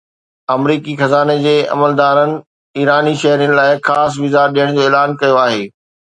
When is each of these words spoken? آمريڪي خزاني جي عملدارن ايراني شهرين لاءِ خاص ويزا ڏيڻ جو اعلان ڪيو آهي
آمريڪي 0.53 0.93
خزاني 1.01 1.33
جي 1.41 1.51
عملدارن 1.73 2.31
ايراني 2.77 3.13
شهرين 3.23 3.53
لاءِ 3.59 3.75
خاص 3.89 4.17
ويزا 4.23 4.43
ڏيڻ 4.55 4.73
جو 4.79 4.81
اعلان 4.87 5.15
ڪيو 5.21 5.37
آهي 5.43 5.61